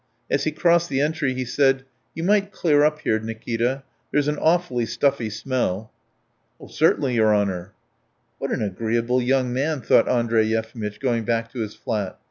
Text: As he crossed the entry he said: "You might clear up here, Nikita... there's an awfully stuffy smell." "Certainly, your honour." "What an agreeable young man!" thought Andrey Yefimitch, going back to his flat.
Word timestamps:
As 0.31 0.45
he 0.45 0.51
crossed 0.51 0.89
the 0.89 0.99
entry 0.99 1.35
he 1.35 1.45
said: 1.45 1.83
"You 2.15 2.23
might 2.23 2.51
clear 2.51 2.83
up 2.83 3.01
here, 3.01 3.19
Nikita... 3.19 3.83
there's 4.11 4.27
an 4.27 4.39
awfully 4.39 4.87
stuffy 4.87 5.29
smell." 5.29 5.91
"Certainly, 6.67 7.13
your 7.13 7.35
honour." 7.35 7.73
"What 8.39 8.49
an 8.51 8.63
agreeable 8.63 9.21
young 9.21 9.53
man!" 9.53 9.81
thought 9.81 10.09
Andrey 10.09 10.45
Yefimitch, 10.47 10.99
going 10.99 11.23
back 11.23 11.51
to 11.51 11.59
his 11.59 11.75
flat. 11.75 12.17